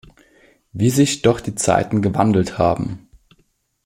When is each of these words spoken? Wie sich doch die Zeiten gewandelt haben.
Wie 0.73 0.89
sich 0.89 1.21
doch 1.21 1.39
die 1.39 1.53
Zeiten 1.53 2.01
gewandelt 2.01 2.57
haben. 2.57 3.07